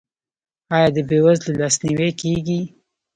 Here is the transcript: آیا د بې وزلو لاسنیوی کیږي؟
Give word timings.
آیا 0.75 0.89
د 0.95 0.97
بې 1.09 1.19
وزلو 1.25 1.59
لاسنیوی 1.61 2.11
کیږي؟ 2.21 2.59